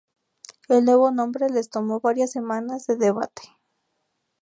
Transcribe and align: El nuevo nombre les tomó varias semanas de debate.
El 0.67 0.83
nuevo 0.83 1.11
nombre 1.11 1.47
les 1.47 1.69
tomó 1.69 1.99
varias 1.99 2.31
semanas 2.31 2.87
de 2.87 2.95
debate. 2.97 3.43